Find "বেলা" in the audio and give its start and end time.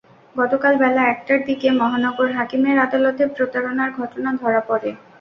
0.81-1.01